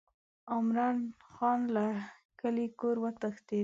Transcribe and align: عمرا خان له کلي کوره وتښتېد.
عمرا 0.53 0.89
خان 1.31 1.59
له 1.75 1.85
کلي 2.39 2.67
کوره 2.79 2.99
وتښتېد. 3.03 3.59